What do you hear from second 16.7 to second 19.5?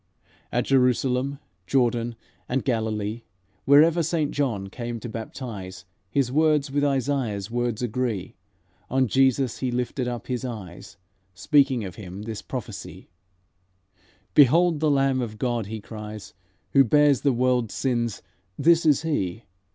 'Who bears the world's sins, this is He!